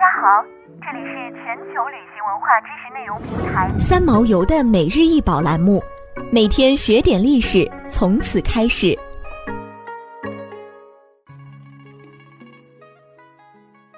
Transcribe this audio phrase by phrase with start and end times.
[0.00, 0.42] 家好，
[0.80, 5.78] 这里是全球旅行文化知识内容平台三毛游的每日一宝栏目，
[6.32, 8.98] 每天学点历史，从此开始。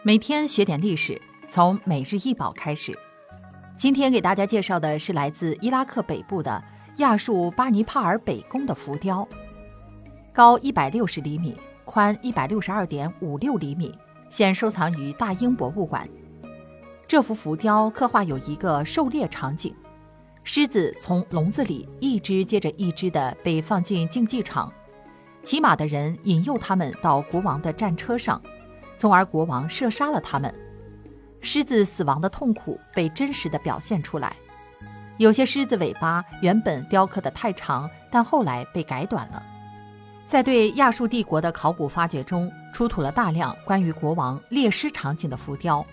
[0.02, 2.92] 每天学点历史，从每日一宝开始。
[3.76, 6.60] 今天给大家介绍的是来自伊拉克北部的
[6.96, 9.28] 亚述巴尼帕尔北宫的浮雕，
[10.32, 13.96] 高一百六十厘米，宽一百六十二点五六厘米。
[14.32, 16.08] 现收藏于大英博物馆。
[17.06, 19.76] 这幅浮雕刻画有一个狩猎场景，
[20.42, 24.72] 狮子从笼子里一只接着一只的被放进竞技场，
[25.42, 28.40] 骑马的人引诱他们到国王的战车上，
[28.96, 30.52] 从而国王射杀了他们。
[31.42, 34.34] 狮子死亡的痛苦被真实的表现出来。
[35.18, 39.42] 有些狮子尾巴原本雕刻的太长，但后来被改短了。
[40.24, 45.84] 在对亚述帝国的考古发掘中，出土了大量关于国王猎狮场景的浮雕。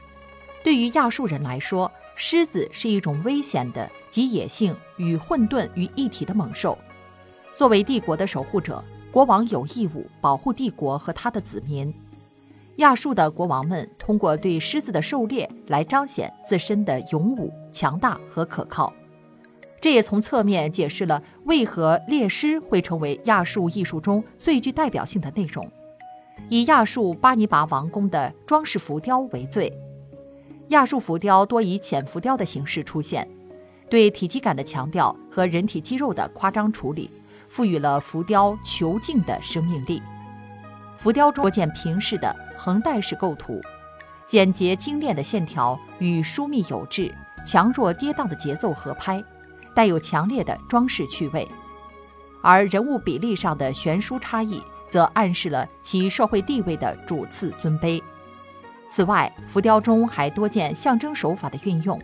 [0.64, 6.78] 对于亚述人来说，狮子是一种危险的集野性与混沌于一体的猛兽。
[7.54, 11.94] 作为帝国的守护者，国王有义务保护帝国和他的子民。
[12.78, 18.94] 亚述的国王们通过对狮子的狩猎来彰显自身的勇武、强大和可靠。
[19.82, 25.70] 这也从侧面解释了为何猎狮会成为亚述艺术中最具代表性的内容。
[26.50, 29.72] 以亚述巴尼拔王宫的装饰浮雕为最，
[30.70, 33.28] 亚述浮雕多以浅浮雕的形式出现，
[33.90, 37.10] 对体积感的强调和人体肌肉的夸张处理，
[37.50, 40.02] 赋予了浮雕遒劲的生命力。
[40.98, 43.62] 浮雕中多见平视的横带式构图，
[44.28, 47.14] 简洁精炼的线条与疏密有致、
[47.46, 49.24] 强弱跌宕的节奏合拍。
[49.80, 51.48] 带有强烈的装饰趣味，
[52.42, 58.04] 而人物比例上的悬殊差异，则暗示了其社会地位的主次尊卑。
[58.92, 61.98] 此外，浮雕中还多见象征手法的运用，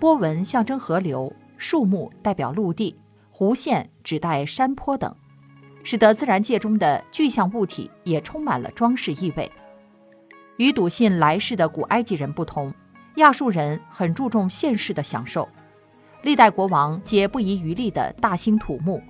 [0.00, 2.98] 波纹象征河流，树木代表陆地，
[3.32, 5.14] 弧线指代山坡等，
[5.84, 9.48] 使得自然界中的具象物体也充满了装饰意味。
[10.56, 12.74] 与笃信来世的古埃及人不同，
[13.14, 15.48] 亚述人很注重现世的享受。
[16.22, 19.02] 历代国王皆不遗余力地大兴土木，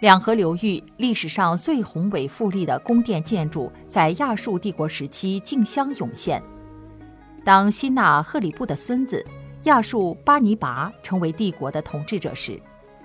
[0.00, 6.42] 两河流域历史上最宏伟富丽的宫殿建筑在亚述帝国时期竞相涌现。
[7.44, 9.24] 当辛纳赫里布的孙子
[9.64, 12.58] 亚述巴尼拔成为帝国的统治者时，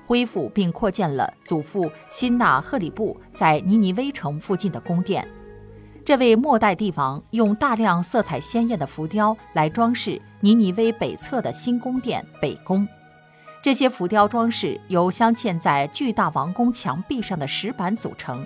[0.06, 5.28] 恢复并扩建了祖父辛纳赫里布在尼尼微城附近的宫殿。
[6.06, 12.88] 这位末代帝王用大量色彩鲜艳的浮雕来装饰尼尼微北侧的新宫殿北宫。
[13.66, 18.46] 这些浮雕装饰由镶嵌在巨大王宫墙壁上的石板组成。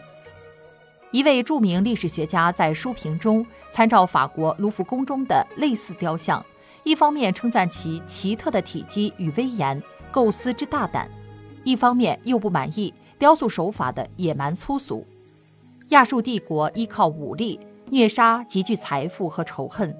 [1.11, 6.41] 一位著名历史学家在书评中参照法国卢浮宫中的类似雕像，
[6.85, 11.11] 一方面称赞其奇特的体积与威严、构思之大胆，
[11.65, 15.05] 一方面又不满意雕塑手法的野蛮粗俗。
[15.89, 17.59] 亚述帝国依靠武力
[17.89, 19.93] 虐杀极具财富和仇恨，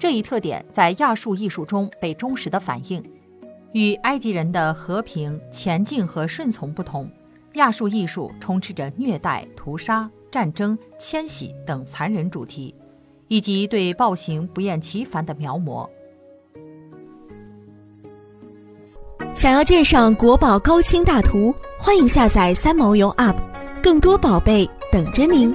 [0.00, 3.00] 这一特点在亚述艺术中被忠实的反映。
[3.74, 7.10] 与埃及人的和平、前进和顺从不同，
[7.54, 12.72] 亚述艺术充斥着虐待、屠杀、战争、迁徙等残忍主题，
[13.26, 15.88] 以及对暴行不厌其烦的描摹。
[19.34, 23.34] 想要鉴赏国宝高清大图，欢迎下载三毛游 App，
[23.82, 25.52] 更多宝贝等着您。